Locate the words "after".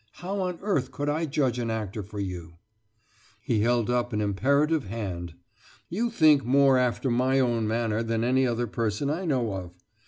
6.79-7.11